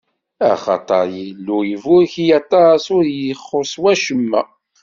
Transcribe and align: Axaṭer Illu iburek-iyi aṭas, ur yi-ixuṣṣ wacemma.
Axaṭer 0.51 1.07
Illu 1.27 1.57
iburek-iyi 1.73 2.35
aṭas, 2.39 2.83
ur 2.97 3.05
yi-ixuṣṣ 3.15 3.73
wacemma. 3.81 4.41